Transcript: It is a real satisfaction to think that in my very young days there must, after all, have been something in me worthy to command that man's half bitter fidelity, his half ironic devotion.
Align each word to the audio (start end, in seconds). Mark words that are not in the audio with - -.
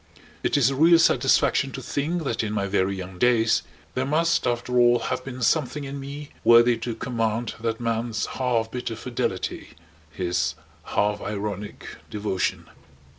It 0.41 0.57
is 0.57 0.71
a 0.71 0.75
real 0.75 0.97
satisfaction 0.97 1.71
to 1.73 1.81
think 1.83 2.23
that 2.23 2.43
in 2.43 2.53
my 2.53 2.65
very 2.65 2.95
young 2.97 3.19
days 3.19 3.61
there 3.93 4.03
must, 4.03 4.47
after 4.47 4.75
all, 4.79 4.97
have 4.97 5.23
been 5.23 5.43
something 5.43 5.83
in 5.83 5.99
me 5.99 6.31
worthy 6.43 6.75
to 6.77 6.95
command 6.95 7.53
that 7.59 7.79
man's 7.79 8.25
half 8.25 8.71
bitter 8.71 8.95
fidelity, 8.95 9.75
his 10.09 10.55
half 10.85 11.21
ironic 11.21 11.87
devotion. 12.09 12.67